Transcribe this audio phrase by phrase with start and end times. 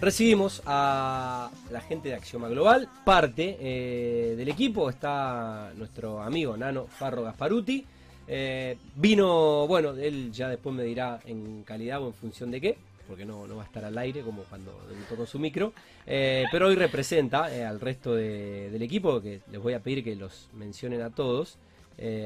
[0.00, 6.86] recibimos a la gente de Axioma Global, parte eh, del equipo, está nuestro amigo Nano
[6.86, 7.84] Farro Gasparuti.
[8.28, 12.76] Eh, vino, bueno, él ya después me dirá en calidad o en función de qué,
[13.06, 15.72] porque no, no va a estar al aire como cuando debutó con su micro,
[16.06, 20.16] eh, pero hoy representa al resto de- del equipo, que les voy a pedir que
[20.16, 21.56] los mencionen a todos,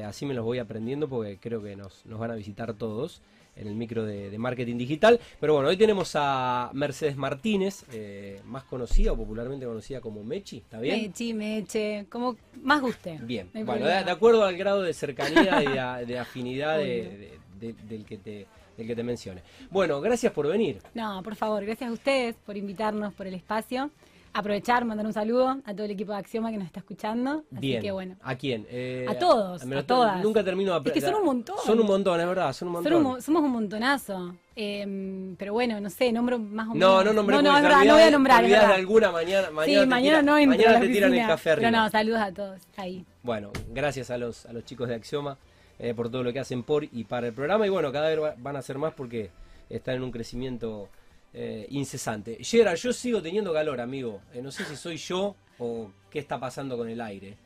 [0.05, 3.21] así me los voy aprendiendo porque creo que nos, nos van a visitar todos
[3.61, 5.19] en el micro de, de marketing digital.
[5.39, 10.57] Pero bueno, hoy tenemos a Mercedes Martínez, eh, más conocida o popularmente conocida como Mechi,
[10.57, 11.01] ¿está bien?
[11.01, 13.19] Mechi, Meche, como más guste.
[13.21, 18.05] Bien, No bueno, de, acuerdo al grado de cercanía y de, a- de afinidad del,
[18.05, 18.47] que te,
[18.77, 19.41] del que te mencione.
[19.69, 20.79] Bueno, gracias por venir.
[20.93, 23.91] No, por favor, gracias a ustedes por invitarnos, por el espacio.
[24.33, 27.43] Aprovechar, mandar un saludo a todo el equipo de Axioma que nos está escuchando.
[27.51, 27.81] Así Bien.
[27.81, 28.15] que bueno.
[28.21, 28.65] ¿A quién?
[28.69, 30.23] Eh, A todos, lo a todas.
[30.23, 31.55] Nunca termino de Es que son un montón.
[31.65, 32.91] Son un montón, es verdad, son un montón.
[32.93, 34.35] Son un mo- somos un montonazo.
[34.55, 36.89] Eh, pero bueno, no sé, nombro más o menos.
[36.89, 38.43] no, no nombré No, no, es verdad, no voy a nombrar.
[38.45, 38.71] es verdad.
[38.71, 41.69] alguna mañana, mañana sí, mañana tira- no entro mañana a te tiran el café arriba.
[41.69, 42.61] Pero no, saludos a todos.
[42.77, 43.05] Ahí.
[43.23, 45.37] Bueno, gracias a los, a los chicos de Axioma
[45.79, 47.65] eh, por todo lo que hacen por y para el programa.
[47.67, 49.29] Y bueno, cada vez va- van a ser más porque
[49.69, 50.87] están en un crecimiento
[51.33, 52.37] eh, incesante.
[52.41, 54.21] Gerard, yo sigo teniendo calor, amigo.
[54.33, 57.37] Eh, no sé si soy yo o qué está pasando con el aire.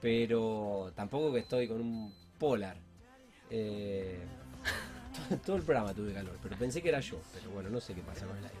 [0.00, 2.76] Pero tampoco que estoy con un polar.
[3.50, 4.18] Eh,
[5.46, 7.18] todo, el programa tuve calor, pero pensé que era yo.
[7.34, 8.56] Pero bueno, no sé qué pasa con el aire.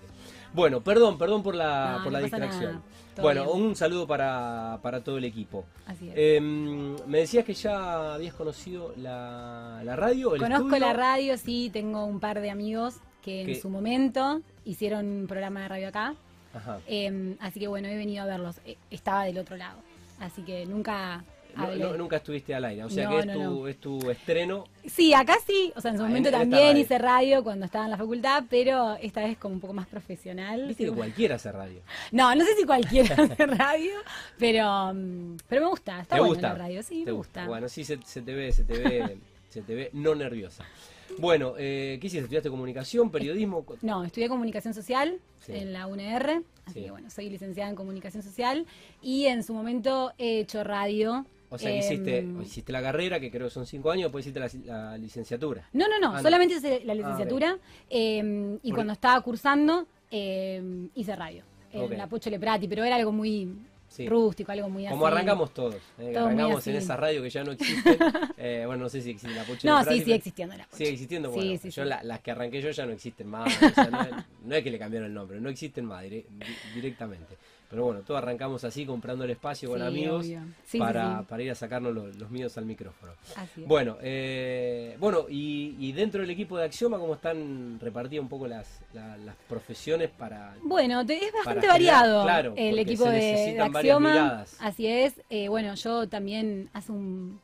[0.52, 2.82] Bueno, perdón, perdón por la, No, por la distracción.
[3.20, 3.62] Bueno, bien.
[3.62, 5.64] un saludo para, para todo el equipo.
[5.86, 6.14] Así es.
[6.16, 10.86] Eh, me decías que ya habías conocido la, la radio, el Conozco estudio.
[10.86, 15.62] la radio, sí, tengo un par de amigos que en su momento hicieron un programa
[15.62, 16.14] de radio acá.
[16.54, 16.78] Ajá.
[16.86, 18.56] Eh, así que bueno, he venido a verlos.
[18.66, 19.78] Eh, Estaba del otro lado.
[20.20, 21.22] Así que nunca
[21.56, 24.64] No, nunca estuviste al aire, o sea No, que es, tu, es tu estreno.
[24.86, 25.72] Sí, acá sí.
[25.76, 28.44] O sea, en su Ah, momento en también hice radio cuando estaba en la facultad,
[28.48, 30.66] pero esta vez como un poco más profesional.
[30.68, 31.80] Viste que cualquiera hace radio.
[32.12, 33.92] No, no sé si cualquiera hace radio,
[34.38, 36.00] pero, mm, pero me gusta.
[36.00, 36.48] Está ¿Te bueno gusta?
[36.48, 37.46] la radio, sí, ¿Te me gusta.
[37.46, 39.18] Bueno, sí se, se te ve, se te ve,
[39.50, 40.64] se te ve no nerviosa.
[41.18, 42.24] Bueno, eh, ¿qué hiciste?
[42.24, 43.64] ¿Estudiaste comunicación, periodismo?
[43.82, 45.52] No, estudié comunicación social Sí.
[45.54, 46.84] en la UNR, así Sí.
[46.84, 48.66] que bueno, soy licenciada en comunicación social
[49.00, 51.24] y en su momento he hecho radio.
[51.48, 54.26] O sea, que em, hiciste, hiciste la carrera, que creo que son cinco años, después
[54.26, 54.50] hiciste la,
[54.90, 55.68] la licenciatura.
[55.72, 56.22] No, no, no, Ah, no.
[56.22, 57.56] solamente hice la licenciatura
[57.88, 63.12] em, y cuando estaba cursando em, hice radio en la Pocho Leprati, pero era algo
[63.12, 63.48] muy
[63.96, 64.08] Sí.
[64.08, 64.92] rústico, algo muy así.
[64.92, 65.76] Como arrancamos todos.
[65.98, 67.96] eh, arrancamos en esa radio que ya no existe.
[68.38, 70.68] Eh, bueno, no sé si existe la Poche No, de sí, pero- existiendo la.
[70.70, 71.88] Sigue existiendo, Sí, bueno, sí, yo sí.
[71.88, 74.10] la- las que arranqué yo ya no existen más, o sea, no, es,
[74.44, 77.36] no es que le cambiaron el nombre, no existen más dire- di- directamente.
[77.76, 80.24] Pero bueno, todos arrancamos así, comprando el espacio con Sí, amigos.
[80.64, 81.24] Sí, para, sí.
[81.28, 83.12] para ir a sacarnos los, los míos al micrófono.
[83.36, 83.68] Así es.
[83.68, 88.46] Bueno, eh, bueno y, y dentro del equipo de Axioma, ¿cómo están repartidas un poco
[88.46, 90.54] las, la- las profesiones para...
[90.62, 94.46] Bueno, te- es bastante generar- variado claro, el equipo se de, de Axioma.
[94.60, 95.12] Así es.
[95.28, 97.38] Eh, bueno, yo también hace un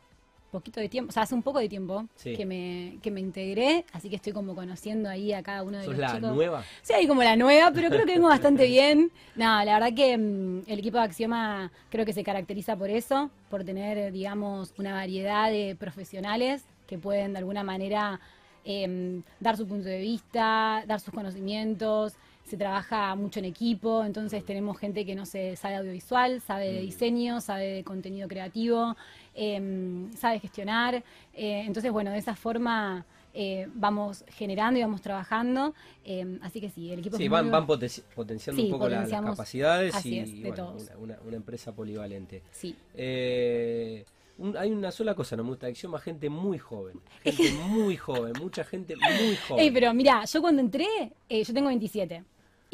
[0.53, 2.37] poquito de tiempo, o sea, hace un poco de tiempo Sí.
[2.37, 5.85] que me que me integré, así que estoy como conociendo ahí a cada uno de
[5.85, 6.33] ¿Sos los la chicos.
[6.35, 6.65] nueva?
[6.83, 9.11] Sí, ahí como la nueva, pero creo que vengo bastante bien.
[9.35, 13.31] No, la verdad que mm, el equipo de Axioma creo que se caracteriza por eso,
[13.51, 18.21] por tener, eh, digamos, una variedad de profesionales que pueden de alguna manera
[18.65, 22.15] em, dar su punto de vista, dar sus conocimientos.
[22.53, 26.81] Se trabaja mucho en equipo, entonces tenemos gente que no se sabe audiovisual, sabe de
[26.83, 28.95] diseño, sabe de contenido creativo,
[29.35, 30.97] em, sabe gestionar.
[31.33, 35.73] Eh, entonces, bueno, de esa forma eh, vamos generando y vamos trabajando.
[36.05, 38.73] eh, así que sí, el equipo Sí, es van, muy- van potenci- potenciando Sí, un
[38.75, 40.83] poco la- las capacidades Así y es, de bueno, todos.
[40.83, 42.43] una, una- una empresa polivalente.
[42.51, 42.77] Sí.
[42.95, 44.05] Eh,
[44.37, 47.01] un- hay una sola cosa, no me gusta Axioma, gente muy joven.
[47.23, 49.65] Gente muy joven, mucha gente muy joven.
[49.65, 50.87] Ey, pero mira, yo cuando entré,
[51.31, 52.25] eh, yo tengo 27.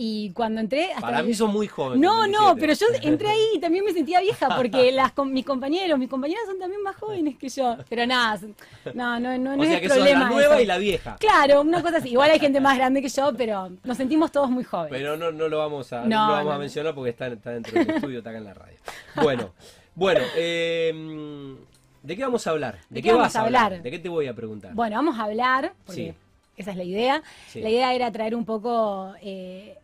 [0.00, 0.92] Y cuando entré...
[0.92, 2.00] hasta Para mí son muy jóvenes.
[2.00, 2.60] No, no, 27.
[2.60, 6.08] pero yo entré ahí y también me sentía vieja porque las, con, mis compañeros, mis
[6.08, 7.76] compañeras son también más jóvenes que yo.
[7.88, 8.54] Pero nada, son-
[8.94, 10.20] no, no, no, no o es sea el que problema.
[10.20, 10.62] la nueva eso.
[10.62, 11.16] y la vieja.
[11.18, 12.10] Claro, una cosa así.
[12.10, 14.92] Igual hay gente más grande que yo, pero nos sentimos todos muy jóvenes.
[14.92, 16.60] Pero no, no lo vamos a, no, No, lo vamos a no.
[16.60, 18.76] mencionar porque está, está dentro del estudio, está acá en la radio.
[19.20, 19.52] Bueno,
[19.96, 21.56] bueno, eh,
[22.04, 22.78] ¿de qué vamos a hablar?
[22.88, 23.82] ¿De, qué vamos vas a hablar?
[23.82, 24.74] ¿De qué te voy a preguntar?
[24.74, 26.14] Bueno, vamos a hablar, porque Sí.
[26.56, 27.22] esa es la idea.
[27.48, 27.60] Sí.
[27.60, 29.76] La idea era traer un poco eh,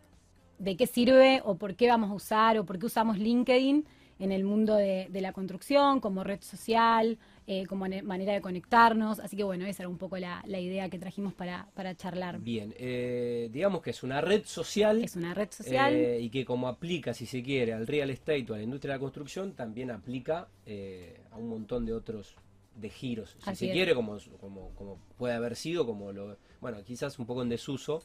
[0.59, 3.85] de qué sirve o por qué vamos a usar o por qué usamos LinkedIn
[4.17, 7.17] en el mundo de, de la construcción, como red social,
[7.47, 9.19] eh, como ne- manera de conectarnos.
[9.19, 12.39] Así que bueno, esa era un poco la, la idea que trajimos para, para charlar.
[12.39, 15.03] Bien, eh, digamos que es una red social.
[15.03, 15.93] Es una red social.
[15.93, 18.93] Eh, y que como aplica, si se quiere, al real estate o a la industria
[18.93, 22.35] de la construcción, también aplica eh, a un montón de otros
[22.75, 23.71] de giros, si Así se es.
[23.73, 28.03] quiere, como, como, como puede haber sido, como lo, bueno, quizás un poco en desuso,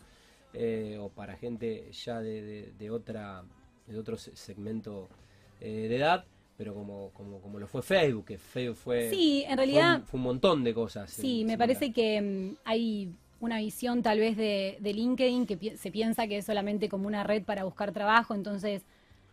[0.53, 3.45] eh, o para gente ya de, de, otra
[3.87, 5.09] de otro segmento
[5.61, 6.25] eh, de edad
[6.57, 10.25] pero como, como, como lo fue Facebook, que Facebook fue, sí, en realidad, fue, un,
[10.25, 11.11] montón de cosas.
[11.11, 15.91] Sí, me parece que mm, hay una visión tal vez de, de LinkedIn que se
[15.91, 18.83] piensa que es solamente como una red para buscar trabajo, entonces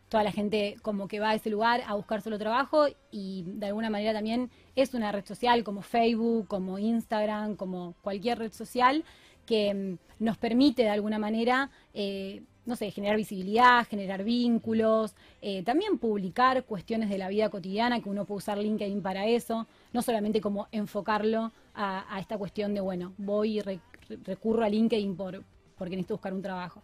[0.09, 3.65] toda la gente como que va a ese lugar a buscar solo trabajo y de
[3.65, 9.03] alguna manera también es una red social como Facebook, como Instagram, como cualquier red social
[9.47, 15.63] que mm, nos permite de alguna manera eh, no sé, generar visibilidad, generar vínculos, eh,
[15.63, 20.01] también publicar cuestiones de la vida cotidiana, que uno puede usar LinkedIn para eso, no
[20.01, 23.79] solamente como enfocarlo a, esta cuestión de, bueno, voy y
[24.25, 25.43] recurro a LinkedIn por,
[25.77, 26.83] porque necesito buscar un trabajo.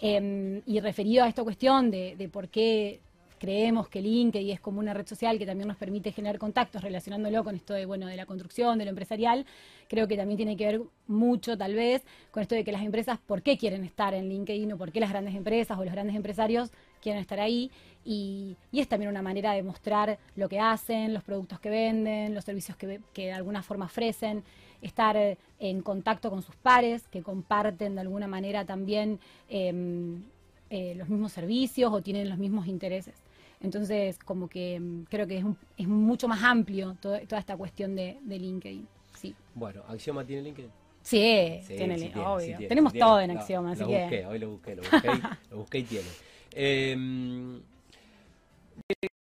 [0.00, 3.00] Em, y referido a esta cuestión de, de por qué
[3.38, 7.44] creemos que LinkedIn es como una red social que también nos permite generar contactos relacionándolo
[7.44, 9.46] con esto de, bueno, de la construcción, de lo empresarial.
[9.88, 13.18] Creo que también tiene que ver mucho, tal vez, con esto de que las empresas,
[13.18, 16.16] ¿por qué quieren estar en LinkedIn o por qué las grandes empresas o los grandes
[16.16, 16.70] empresarios
[17.00, 17.70] quieren estar ahí?
[18.04, 22.44] Y, es también una manera de mostrar lo que hacen, los productos que venden, los
[22.44, 24.44] servicios que, que de alguna forma ofrecen
[24.80, 25.16] estar
[25.58, 29.18] en contacto con sus pares, que comparten de alguna manera también
[29.48, 30.22] em,
[30.70, 33.14] eh, los mismos servicios o tienen los mismos intereses.
[33.60, 35.44] Entonces, como que mm, creo que es,
[35.76, 38.86] es mucho más amplio toda esta cuestión de, LinkedIn.
[39.14, 39.34] Sí.
[39.54, 40.70] Bueno, ¿Axioma tiene LinkedIn?
[41.02, 42.58] Sí, tiene, obvio.
[42.68, 44.00] Tenemos todo en Axioma, así lo que...
[44.00, 45.08] Busqué, hoy lo busqué, lo busqué,
[45.50, 46.08] lo busqué y tiene.
[46.52, 47.60] Em,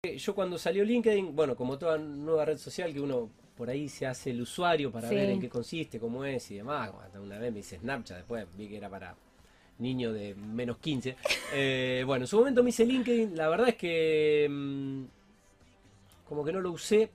[0.04, 3.88] eh, yo cuando salió LinkedIn, bueno, como toda nueva red social que uno por ahí
[3.88, 6.92] se hace el usuario para ver en qué consiste, cómo es y demás.
[7.22, 9.16] Una vez me hice Snapchat, después vi que era para
[9.80, 11.16] niño de menos 15.
[11.54, 15.04] Eh, bueno, en su momento me hice LinkedIn, la verdad es que mm,
[16.28, 17.10] como que no lo usé.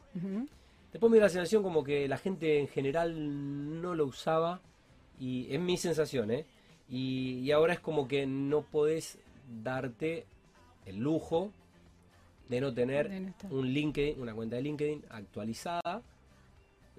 [0.92, 4.60] Después me dio la sensación como que la gente en general no lo usaba.
[5.18, 6.46] Y es mi sensación, ¿eh?
[6.88, 9.18] Y, ahora es como que no podés
[9.62, 10.24] darte
[10.86, 11.52] el lujo
[12.48, 16.02] de no tener un LinkedIn, una cuenta de LinkedIn actualizada.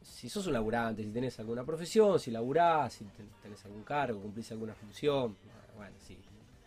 [0.02, 3.06] Si sos un laburante, si tenés alguna profesión, si laburás, si
[3.42, 5.36] tenés algún cargo, cumplís alguna función,
[5.76, 6.18] bueno, sí,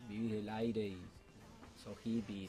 [0.09, 0.99] vivís del aire y
[1.83, 2.49] sos hippie,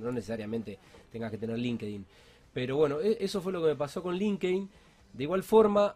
[0.00, 0.78] no, necesariamente
[1.10, 2.04] tengas que tener LinkedIn.
[2.52, 4.68] Pero bueno, e, eso fue lo que me pasó con LinkedIn.
[5.12, 5.94] De igual forma,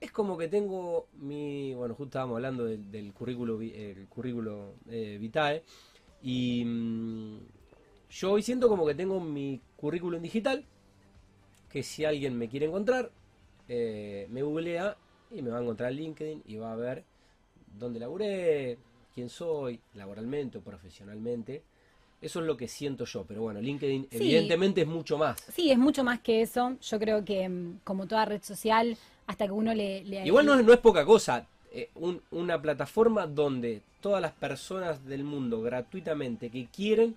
[0.00, 5.62] es como que tengo mi, bueno, justo estábamos hablando del, currículo, el currículo eh, vitae,
[6.22, 7.38] y mm,
[8.10, 10.64] yo hoy siento como que tengo mi currículum digital,
[11.68, 13.10] que si alguien me quiere encontrar,
[13.68, 14.96] eh, me googlea
[15.30, 17.04] y me va a encontrar LinkedIn y va a ver
[17.78, 18.78] dónde laburé,
[19.14, 21.62] quién soy, laboralmente o profesionalmente.
[22.20, 25.40] Eso es lo que siento yo, pero bueno, LinkedIn evidentemente es mucho más.
[25.52, 26.76] Sí, es mucho más que eso.
[26.80, 30.02] Yo creo que mm, como toda red social, hasta que uno le...
[30.24, 31.46] Igual no es, no es poca cosa.
[31.72, 31.90] Eh,
[32.30, 37.16] una plataforma donde todas las personas del mundo gratuitamente que quieren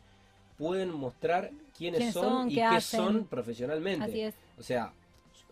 [0.58, 4.06] pueden mostrar quiénes, son, y qué, son profesionalmente.
[4.06, 4.36] Así es.
[4.58, 4.94] O sea,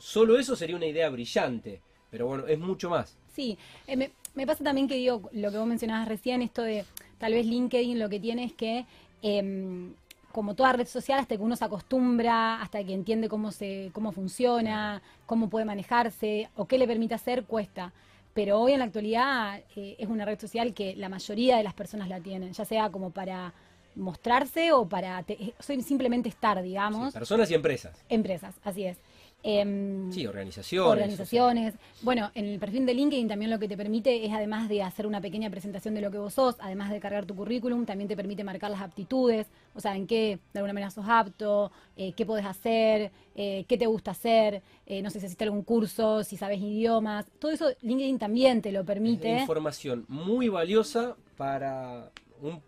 [0.03, 3.15] solo eso sería una idea brillante, pero bueno, es mucho más.
[3.33, 3.57] Sí,
[3.87, 6.83] eh, me pasa también que digo, lo que vos mencionabas recién, esto de
[7.19, 8.85] tal vez LinkedIn lo que tiene es que,
[9.21, 9.93] em,
[10.33, 14.11] como toda red social, hasta que uno se acostumbra, hasta que entiende cómo, se, cómo
[14.11, 17.93] funciona, cómo puede manejarse o qué le permite hacer, cuesta.
[18.33, 21.75] Pero hoy en la actualidad eh, es una red social que la mayoría de las
[21.75, 23.53] personas la tienen, ya sea como para
[23.95, 25.23] mostrarse o para
[25.59, 27.13] simplemente estar, digamos.
[27.13, 28.03] personas y empresas.
[28.09, 28.97] Empresas, así es.
[29.45, 30.89] Em, sí, organizaciones.
[30.89, 31.73] Organizaciones.
[32.01, 35.05] Bueno, en el perfil de LinkedIn también lo que te permite es, además de hacer
[35.05, 38.15] una pequeña presentación de lo que vos sos, además de cargar tu currículum, también te
[38.15, 42.25] permite marcar las aptitudes, o sea, en qué de alguna manera sos apto, eh, qué
[42.25, 46.37] podés hacer, eh, qué te gusta hacer, eh, no sé si hiciste algún curso, si
[46.37, 47.25] sabes idiomas.
[47.37, 49.41] Todo eso LinkedIn también te lo permite.
[49.41, 52.61] información muy valiosa para, un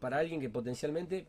[0.00, 1.26] para alguien que potencialmente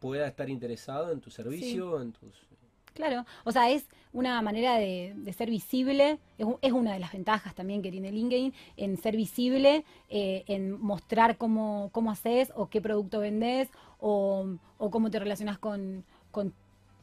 [0.00, 2.49] pueda estar interesado en tu servicio, en tus
[2.94, 7.82] Claro, o sea, es una manera de, ser visible, es, una de las ventajas también
[7.82, 13.20] que tiene LinkedIn, en ser visible, eh, en mostrar cómo, cómo haces o qué producto
[13.20, 13.68] vendes
[14.00, 14.46] o,
[14.78, 16.04] cómo te relacionas con,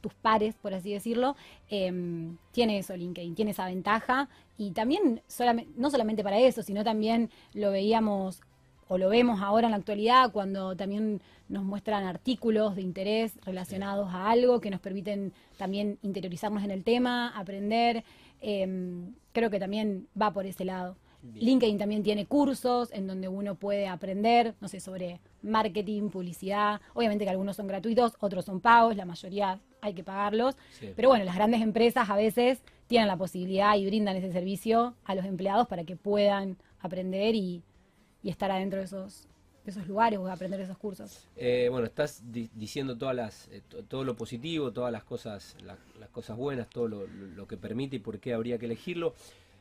[0.00, 1.34] tus pares, por así decirlo,
[1.68, 5.22] em, tiene eso LinkedIn, tiene esa ventaja y también
[5.76, 8.40] no solamente para eso, sino también lo veíamos
[8.88, 14.08] o lo vemos ahora en la actualidad cuando también nos muestran artículos de interés relacionados
[14.12, 18.04] a algo que nos permiten también interiorizarnos en el tema, aprender.
[18.40, 20.96] Em, creo que también va por ese lado.
[21.34, 26.80] LinkedIn también tiene cursos en donde uno puede aprender, no sé, sobre marketing, publicidad.
[26.94, 30.56] Obviamente que algunos son gratuitos, otros son pagos, la mayoría hay que pagarlos.
[30.94, 35.14] Pero bueno, las grandes empresas a veces tienen la posibilidad y brindan ese servicio a
[35.14, 37.62] los empleados para que puedan aprender y,
[38.22, 39.28] y estar adentro de esos,
[39.64, 41.28] de esos lugares o aprender esos cursos.
[41.36, 46.36] Eh, bueno, estás diciendo todas las, eh, todo lo positivo, todas las cosas, las cosas
[46.36, 49.14] buenas, todo lo, lo, que permite y por qué habría que elegirlo.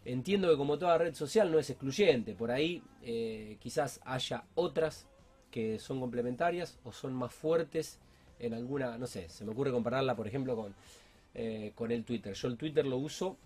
[0.06, 5.06] Entiendo que como toda red social no es excluyente, por ahí eh, quizás haya otras
[5.52, 8.00] que son complementarias o son más fuertes
[8.40, 10.76] en alguna, no sé, se me ocurre compararla por ejemplo con,
[11.74, 12.34] con el Twitter.
[12.34, 13.38] Yo el Twitter lo uso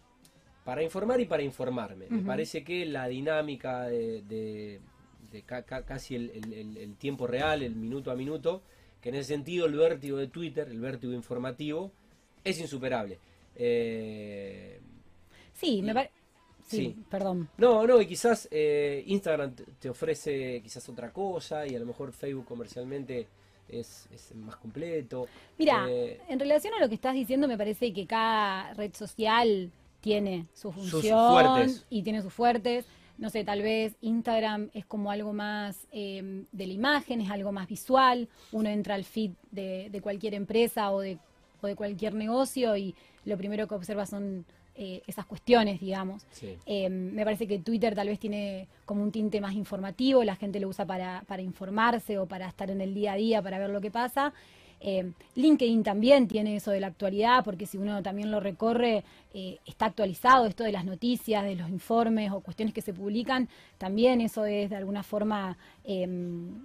[0.63, 2.05] para informar y para informarme.
[2.09, 4.79] Me parece que la dinámica de,
[5.85, 8.61] casi el, tiempo real, el minuto a minuto,
[9.01, 11.91] que en ese sentido el vértigo de Twitter, el vértigo informativo,
[12.43, 13.19] es insuperable.
[13.55, 14.79] Eh,
[15.53, 16.13] sí, me parece...
[16.67, 17.49] Sí, perdón.
[17.57, 22.13] No, no, y quizás eh, Instagram te ofrece quizás otra cosa y a lo mejor
[22.13, 23.27] Facebook comercialmente
[23.67, 25.27] es, más completo.
[25.57, 29.71] Mira, eh, en relación a lo que estás diciendo, me parece que cada red social
[29.99, 32.85] tiene su función y tiene sus fuertes.
[33.17, 37.51] No sé, tal vez Instagram es como algo más em, de la imagen, es algo
[37.51, 38.27] más visual.
[38.51, 41.17] Uno entra al feed de, cualquier empresa o de,
[41.61, 46.25] o de cualquier negocio y lo primero que observa son eh, esas cuestiones, digamos.
[46.65, 50.59] Em, me parece que Twitter tal vez tiene como un tinte más informativo, la gente
[50.59, 53.69] lo usa para, para informarse o para estar en el día a día, para ver
[53.69, 54.33] lo que pasa.
[54.81, 59.59] Eh, LinkedIn también tiene eso de la actualidad, porque si uno también lo recorre, eh,
[59.65, 63.47] está actualizado esto de las noticias, de los informes o cuestiones que se publican,
[63.77, 65.57] también eso es de alguna forma...
[65.83, 66.63] Em,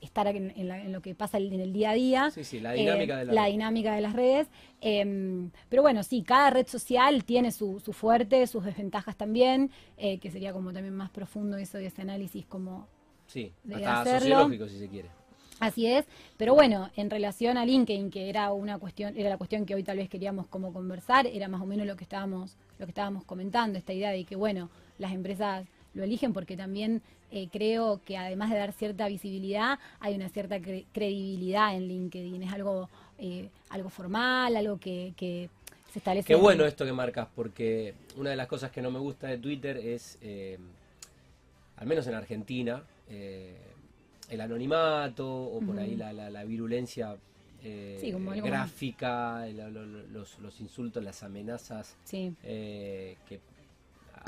[0.00, 2.30] estar en, lo que pasa en el día a día.
[2.32, 4.48] Sí, sí, la dinámica, de, la la dinámica de las redes.
[4.80, 10.32] Em, pero bueno, sí, cada red social tiene su, fuerte, sus desventajas también, eh, que
[10.32, 12.88] sería como también más profundo eso de ese análisis como...
[13.26, 15.10] Sí, hasta sociológico si se quiere.
[15.60, 16.04] Así es,
[16.36, 19.82] pero bueno, en relación a LinkedIn, que era una cuestión, era la cuestión que hoy
[19.82, 23.24] tal vez queríamos como conversar, era más o menos lo que estábamos, lo que estábamos
[23.24, 28.16] comentando, esta idea de que bueno, las empresas lo eligen porque también eh, creo que
[28.16, 32.88] además de dar cierta visibilidad, hay una cierta credibilidad en LinkedIn, es algo,
[33.18, 35.50] eh, algo formal, algo que, que
[35.92, 36.28] se establece.
[36.28, 39.38] Qué bueno esto que marcas, porque una de las cosas que no me gusta de
[39.38, 40.58] Twitter es, eh,
[41.76, 42.82] al menos en Argentina,
[44.28, 47.16] el anonimato o por ahí la, la, virulencia
[47.62, 53.40] eh, gráfica, los, los, insultos, las amenazas eh, que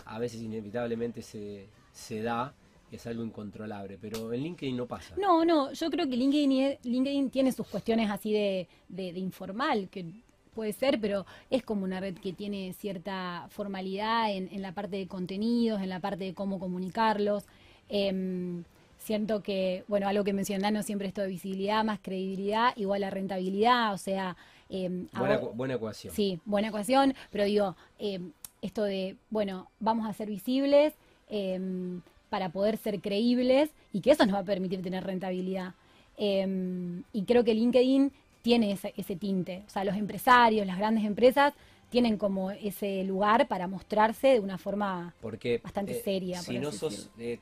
[0.06, 2.54] a veces inevitablemente se, se da
[2.90, 5.14] es algo incontrolable, pero en LinkedIn no pasa.
[5.16, 10.06] No, no, yo creo que LinkedIn, LinkedIn tiene sus cuestiones así de, de, informal, que
[10.54, 14.96] puede ser, pero es como una red que tiene cierta formalidad en, en la parte
[14.96, 17.44] de contenidos, en la parte de cómo comunicarlos.
[17.88, 18.64] Eh,
[19.00, 23.92] siento que, bueno, algo que mencionaron siempre esto de visibilidad más credibilidad igual a rentabilidad,
[23.92, 24.36] o sea...
[24.68, 25.08] Em,
[25.54, 26.14] buena, ecuación.
[26.14, 28.30] Sí, buena ecuación, pero digo, em,
[28.62, 30.94] esto de, bueno, vamos a ser visibles
[31.28, 35.74] em, para poder ser creíbles y que eso nos va a permitir tener rentabilidad.
[36.18, 41.54] y creo que LinkedIn tiene ese, ese tinte, o sea, los empresarios, las grandes empresas
[41.90, 45.14] tienen como ese lugar para mostrarse de una forma
[45.62, 46.40] bastante eh, seria.
[46.40, 47.40] Si no sos eh,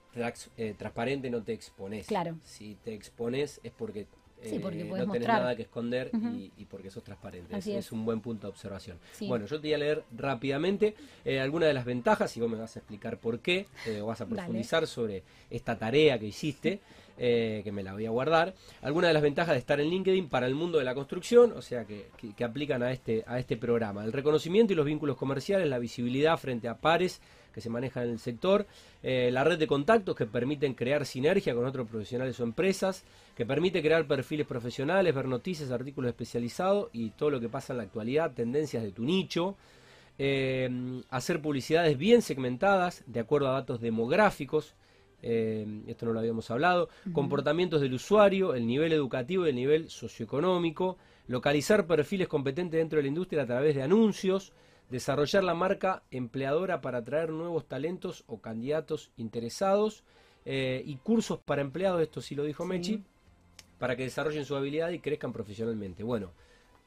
[0.57, 2.07] eh, transparente no te expones.
[2.07, 2.37] Claro.
[2.43, 4.07] Si te expones es porque,
[4.43, 6.11] no tenés nada que esconder
[6.57, 7.57] y, porque sos transparente.
[7.57, 8.99] Es, un buen punto de observación.
[9.21, 10.95] Bueno, yo te voy a leer rápidamente
[11.41, 13.67] algunas de las ventajas y vos me vas a explicar por qué,
[14.01, 16.81] o vas a profundizar sobre esta tarea que hiciste.
[17.21, 18.55] Eh, que me la voy a guardar.
[18.81, 21.63] Algunas de las ventajas de estar en LinkedIn para el mundo de la construcción, o
[21.63, 22.07] sea, que,
[22.45, 24.05] aplican a este, a este programa.
[24.05, 27.21] El reconocimiento y los vínculos comerciales, la visibilidad frente a pares
[27.53, 28.67] que se manejan en el sector,
[29.03, 33.03] eh, la red de contactos que permiten crear sinergia con otros profesionales o empresas,
[33.35, 37.79] que permite crear perfiles profesionales, ver noticias, artículos especializados y todo lo que pasa en
[37.79, 39.57] la actualidad, tendencias de tu nicho.
[40.21, 44.75] Eh, hacer publicidades bien segmentadas de acuerdo a datos demográficos,
[45.23, 49.91] eh, esto no lo habíamos hablado, comportamientos del usuario, el nivel educativo y el nivel
[49.91, 50.97] socioeconómico,
[51.27, 54.53] localizar perfiles competentes dentro de la industria a través de anuncios,
[54.91, 60.05] desarrollar la marca empleadora para atraer nuevos talentos o candidatos interesados
[60.45, 63.03] eh, y cursos para empleados, esto sí lo dijo Mechi,
[63.79, 66.03] para que desarrollen su habilidad y crezcan profesionalmente.
[66.03, 66.31] Bueno.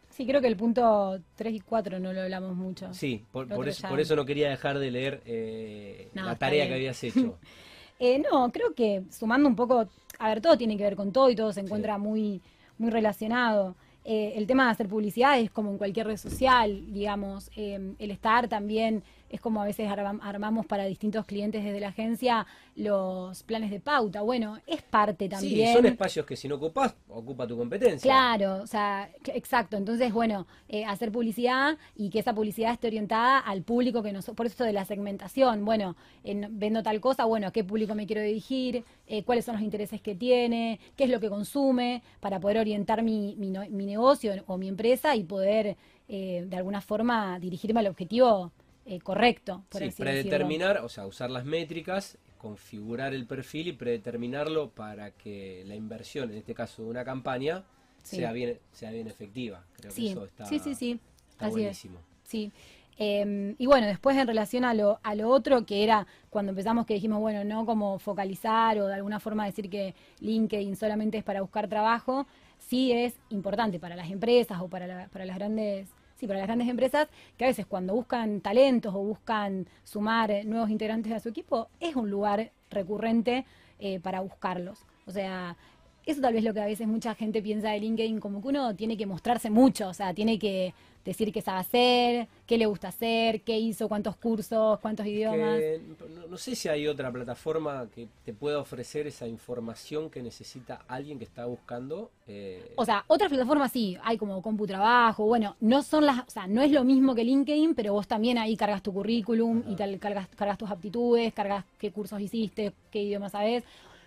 [0.09, 2.93] Sí, creo que el punto 3 y 4 no lo hablamos mucho.
[2.93, 7.37] Sí, por, eso, no quería dejar de leer eh, la tarea que habías hecho.
[8.03, 11.29] Eh, no, creo que sumando un poco, a ver, todo tiene que ver con todo
[11.29, 12.41] y todo se encuentra muy,
[12.79, 13.75] muy relacionado.
[14.03, 18.09] Eh, el tema de hacer publicidad es como en cualquier red social, digamos, em, el
[18.09, 22.45] estar también es como a veces arma- armamos para distintos clientes desde la agencia
[22.75, 24.21] los planes de pauta.
[24.21, 25.67] Bueno, es parte también.
[25.67, 28.01] Sí, son espacios que si no ocupas, ocupa tu competencia.
[28.09, 29.77] Claro, o sea, exacto.
[29.77, 34.25] Entonces, bueno, eh, hacer publicidad y que esa publicidad esté orientada al público que nos...
[34.25, 38.05] Por eso de la segmentación, bueno, en- vendo tal cosa, bueno, ¿a qué público me
[38.07, 38.83] quiero dirigir?
[39.07, 40.79] Eh, ¿Cuáles son los intereses que tiene?
[40.95, 42.03] ¿Qué es lo que consume?
[42.19, 45.75] Para poder orientar mi, mi, no- mi negocio o mi empresa y poder,
[46.07, 48.51] eh, de alguna forma, dirigirme al objetivo
[48.85, 50.11] eh, correcto, por Sí, así decirlo.
[50.11, 56.31] predeterminar, o sea, usar las métricas, configurar el perfil y predeterminarlo para que la inversión,
[56.31, 57.63] en este caso de una campaña,
[58.03, 58.15] Sí.
[58.17, 59.63] sea bien sea bien efectiva.
[59.77, 60.99] Creo que Sí, eso está, sí, sí, sí.
[61.29, 61.61] está Así es.
[61.61, 61.99] buenísimo.
[62.23, 62.51] Sí.
[62.97, 66.85] Eh, y bueno, después en relación a lo, a lo otro, que era cuando empezamos
[66.85, 71.23] que dijimos, bueno, no como focalizar o de alguna forma decir que LinkedIn solamente es
[71.23, 72.25] para buscar trabajo,
[72.59, 75.87] sí es importante para las empresas o para, la- para las grandes...
[76.21, 80.43] Sí, para las grandes empresas, que a veces cuando buscan talentos o buscan sumar eh,
[80.43, 83.43] nuevos integrantes a su equipo, es un lugar recurrente
[83.79, 84.85] eh, para buscarlos.
[85.07, 85.57] O sea,
[86.05, 88.75] eso tal vez lo que a veces mucha gente piensa de LinkedIn, como que uno
[88.75, 92.89] tiene que mostrarse mucho, o sea, tiene que decir qué sabe hacer, qué le gusta
[92.89, 95.59] hacer, qué hizo, cuántos cursos, cuántos idiomas.
[95.59, 95.81] Que
[96.15, 100.85] no, no sé si hay otra plataforma que te pueda ofrecer esa información que necesita
[100.87, 102.11] alguien que está buscando.
[102.27, 106.45] eh, O sea, otras plataformas sí, hay como CompuTrabajo, bueno, no son las, o sea,
[106.47, 109.97] no es lo mismo que LinkedIn, pero vos también ahí cargas tu currículum y tal,
[109.97, 113.63] cargas, cargas tus aptitudes, cargas qué cursos hiciste, qué idioma sabes.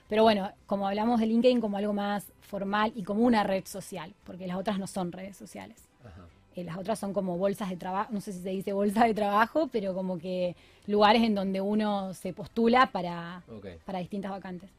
[0.09, 4.15] Pero bueno, como hablamos de LinkedIn como algo más formal y como una red social,
[4.25, 5.89] porque las otras no son redes sociales.
[6.05, 6.27] ajá.
[6.57, 9.15] Eh, las otras son como bolsas de trabajo, no sé si se dice bolsa de
[9.15, 10.55] trabajo, pero como que
[10.87, 13.43] lugares en donde uno se postula para,
[13.85, 14.71] para distintas vacantes.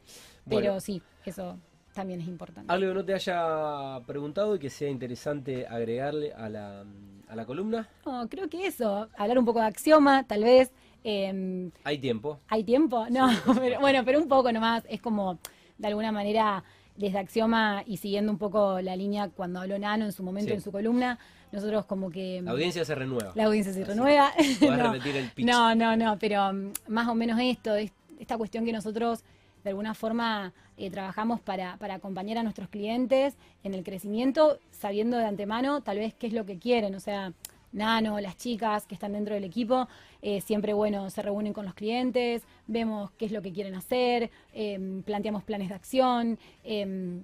[0.46, 0.62] Bueno.
[0.62, 1.58] Pero sí, eso
[1.94, 2.72] también es importante.
[2.72, 6.86] Algo que no te haya preguntado y que sea interesante agregarle a la,
[7.28, 7.90] a la columna.
[8.06, 10.72] No, creo que eso, hablar un poco de axioma, tal vez.
[11.06, 12.40] Eh, Hay tiempo.
[12.50, 13.06] ¿Hay tiempo?
[13.10, 14.84] No, pero, bueno, pero un poco nomás.
[14.90, 15.38] Es como,
[15.78, 16.64] de alguna manera,
[16.98, 20.56] desde Axioma y siguiendo un poco la línea cuando habló Nano en su momento Sí.
[20.56, 21.20] en su columna,
[21.52, 22.42] nosotros como que...
[22.44, 23.32] La audiencia se renueva.
[23.36, 23.92] La audiencia se Así.
[23.92, 24.32] renueva.
[24.62, 25.46] No, repetir el pitch.
[25.46, 29.24] no, no, no, pero mm, más o menos esto, es- esta cuestión que nosotros
[29.64, 35.18] de alguna forma eh, trabajamos para, para acompañar a nuestros clientes en el crecimiento, sabiendo
[35.18, 36.94] de antemano tal vez qué es lo que quieren.
[36.96, 37.34] O sea,
[37.76, 39.88] Nano, las chicas que están dentro del equipo,
[40.22, 44.32] eh, siempre, bueno, se reúnen con los clientes, vemos qué es lo que quieren hacer,
[44.54, 46.40] em, planteamos planes de acción.
[46.64, 47.24] em,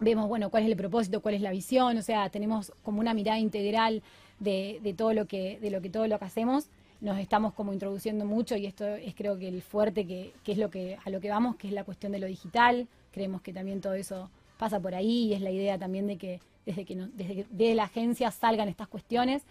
[0.00, 3.14] vemos, bueno, cuál es el propósito, cuál es la visión, o sea, tenemos como una
[3.14, 4.02] mirada integral
[4.40, 6.66] de, todo lo que, de lo que todo lo que hacemos.
[7.00, 10.58] Nos estamos como introduciendo mucho y esto es creo que el fuerte que, que es
[10.58, 12.88] lo que a lo que vamos, que es la cuestión de lo digital.
[13.12, 16.40] Creemos que también todo eso pasa por ahí y es la idea también de que
[16.66, 19.42] desde que desde que de la agencia salgan estas cuestiones.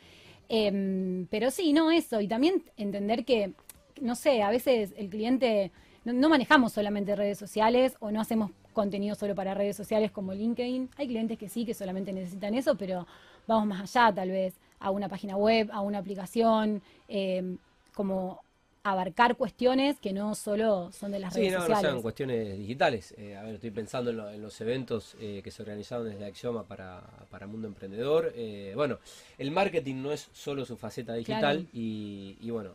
[0.50, 2.20] Em, pero sí, no eso.
[2.22, 3.54] Y también entender que,
[4.02, 5.72] no sé, a veces el cliente,
[6.04, 10.34] no, no manejamos solamente redes sociales o no hacemos contenido solo para redes sociales como
[10.34, 10.90] LinkedIn.
[10.98, 13.08] Hay clientes que sí, que solamente necesitan eso, pero
[13.48, 17.58] vamos más allá tal vez, a una página web, a una aplicación, em,
[17.94, 18.42] como
[18.84, 21.92] abarcar cuestiones que no solo son de las Sí, redes no, no sociales.
[21.92, 23.14] sean cuestiones digitales.
[23.18, 26.26] Eh, a ver, estoy pensando en, lo- en los eventos eh, que se organizaron desde
[26.26, 28.32] Axioma para, para Mundo Emprendedor.
[28.36, 28.98] Eh, bueno,
[29.38, 31.70] el marketing no es solo su faceta digital Claro.
[31.74, 32.72] y, y bueno...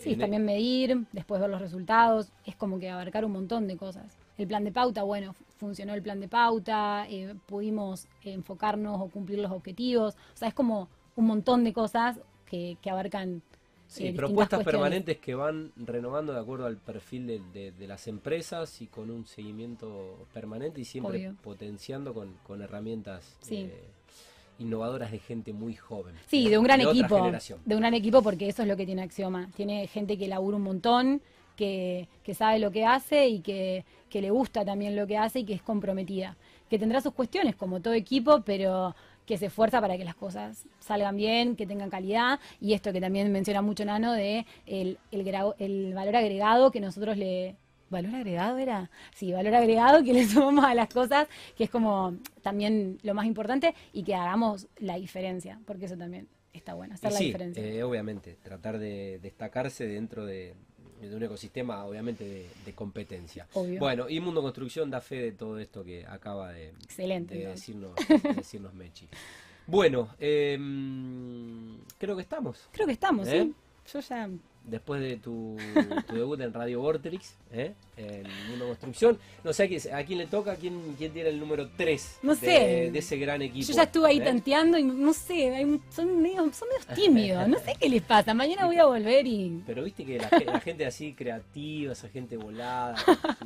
[0.00, 3.76] Sí, en- también medir, después ver los resultados, es como que abarcar un montón de
[3.76, 4.16] cosas.
[4.38, 7.06] El plan de pauta, bueno, funcionó el plan de pauta,
[7.46, 12.78] pudimos enfocarnos o cumplir los objetivos, o sea, es como un montón de cosas que,
[12.80, 13.42] que abarcan.
[13.90, 18.06] Sí, eh, propuestas permanentes que van renovando de acuerdo al perfil de, de- de las
[18.06, 21.34] empresas y con un seguimiento permanente y siempre Obvio.
[21.42, 23.56] potenciando con, con herramientas Sí.
[23.56, 23.84] eh,
[24.60, 26.14] innovadoras de gente muy joven.
[26.28, 27.16] Sí, de un gran equipo.
[27.64, 29.50] De un gran equipo porque eso es lo que tiene Axioma.
[29.56, 31.20] Tiene gente que labura un montón,
[31.56, 35.40] que, que sabe lo que hace y que, que le gusta también lo que hace
[35.40, 36.36] y que es comprometida.
[36.68, 38.94] Que tendrá sus cuestiones como todo equipo, pero
[39.30, 43.00] que se esfuerza para que las cosas salgan bien, que tengan calidad y esto que
[43.00, 47.54] también menciona mucho Nano de el, el, valor agregado que nosotros le...
[47.90, 48.90] ¿Valor agregado era?
[49.14, 53.26] Sí, valor agregado que le sumamos a las cosas, que es como también lo más
[53.26, 57.24] importante y que hagamos la diferencia, porque eso también está bueno, hacer Y la sí,
[57.26, 57.64] diferencia.
[57.64, 60.56] eh, obviamente, tratar de destacarse dentro de,
[61.08, 63.46] de un ecosistema, obviamente, de, de competencia.
[63.54, 63.78] Obvio.
[63.78, 67.66] Bueno, y Mundo Construcción da fe de todo esto que acaba de, Excelente, de entonces.
[67.66, 69.08] decirnos, de decirnos Mechi.
[69.66, 70.58] Bueno, eh,
[71.98, 72.68] creo que estamos.
[72.72, 73.42] Creo que estamos, ¿Eh?
[73.44, 73.54] ¿sí?
[73.92, 74.28] Yo ya
[74.70, 75.56] después de tu,
[76.08, 77.72] tu debut en Radio Vorterix, ¿eh?
[77.96, 79.18] en Mundo Construcción.
[79.44, 82.90] No sé a quién, le toca, quién, quién tiene el número 3 No de, sé.
[82.92, 83.66] de ese gran equipo.
[83.68, 84.24] Yo ya estuve ahí ¿eh?
[84.24, 88.32] tanteando y no sé, hay son medio, son medio tímidos, no sé qué les pasa.
[88.32, 89.62] Mañana voy a volver y.
[89.66, 92.94] Pero viste que la, la gente así creativa, esa gente volada,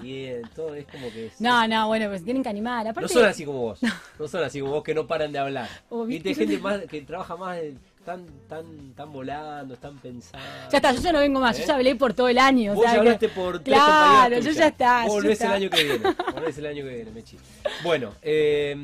[0.00, 2.94] bien, todo es como que es- No, no, bueno, pues tienen que animar.
[3.00, 3.80] No son así como vos.
[4.18, 5.68] No son así como vos que no paran de hablar.
[5.88, 10.46] Oh, Viste, gente más que trabaja más, eh, están, tan, tan volando, están pensando.
[10.70, 11.62] ya está, yo ya no vengo más, ¿Eh?
[11.62, 12.72] yo ya hablé por todo el año.
[12.72, 15.06] o Vos sea ya que- hablaste por tres Claro, yo ya está.
[15.06, 15.52] Volvés el está.
[15.54, 16.00] año que viene.
[16.34, 17.38] Volvés el año que viene, Mechi.
[17.82, 18.74] Bueno, eh,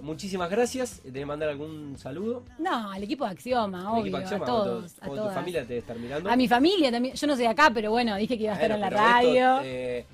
[0.00, 1.00] muchísimas gracias.
[1.00, 2.44] ¿Tenés que mandar algún saludo?
[2.60, 5.34] No, al equipo de Axioma, obvio, equipo a Axioma, todos, o a tu- o tu
[5.34, 6.30] familia te debe estar mirando.
[6.30, 8.54] A mi familia también, yo no soy de acá, pero bueno, dije que iba a
[8.54, 9.60] estar Bueno, en la pero esto, radio.
[9.64, 10.06] eh,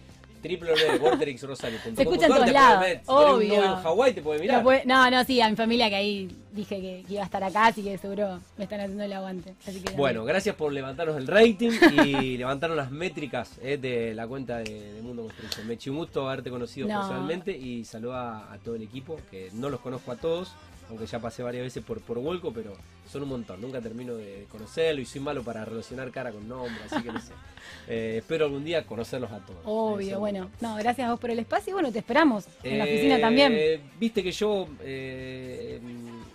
[0.48, 1.96] www.vorterixrosario.com.
[1.96, 3.54] Se escucha en todos lados, obvio.
[3.64, 4.62] en Hawái te puede mirar.
[4.64, 7.42] No, no, no, sí, a mi familia que ahí dije que, que iba a estar
[7.42, 9.54] acá, así que seguro me están haciendo el aguante.
[9.66, 11.70] Así que Bueno, gracias por levantarnos el rating
[12.04, 15.66] y levantarnos las métricas eh, de la cuenta de, de Mundo Construcción.
[15.66, 17.00] Me eché un gusto haberte conocido No.
[17.00, 20.52] personalmente y saluda a todo el equipo, que no los conozco a todos,
[20.88, 22.72] aunque ya pasé varias veces por, por Vuelco, pero
[23.10, 23.60] son un montón.
[23.60, 27.20] Nunca termino de conocerlo y soy malo para relacionar cara con nombre, así que no
[27.20, 27.32] sé.
[27.88, 29.60] Eh, espero algún día conocerlos a todos.
[29.60, 32.44] Eh, Obvio, son- bueno, no, gracias a vos por el espacio y bueno, te esperamos
[32.62, 33.80] en la Eh, oficina también.
[33.98, 35.80] Viste que yo, eh,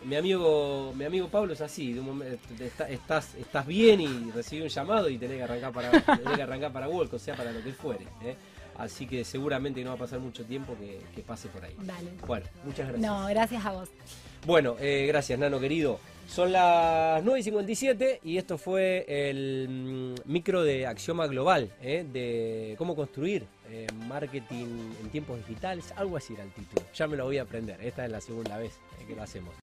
[0.05, 4.31] mi amigo, mi amigo Pablo es así, de un momento, está- estás, estás bien y
[4.31, 5.91] recibí un llamado y tenés que arrancar para,
[6.23, 8.05] tenés que arrancar para Walk, o sea, para lo que fuere.
[8.23, 8.35] ¿eh?
[8.79, 11.75] Así que seguramente no va a pasar mucho tiempo que, que pase por ahí.
[11.79, 12.09] Dale.
[12.25, 13.01] Bueno, muchas gracias.
[13.07, 13.89] No, gracias a vos.
[14.45, 15.99] Bueno, eh, gracias, Nano querido.
[16.27, 22.05] Son las 9 y 57 y esto fue el mm, micro de Axioma Global, ¿eh?
[22.11, 25.91] de cómo construir eh, marketing en tiempos digitales.
[25.95, 26.83] Algo así era el título.
[26.93, 27.81] Ya me lo voy a aprender.
[27.81, 28.73] Esta es la segunda vez
[29.07, 29.53] que lo hacemos.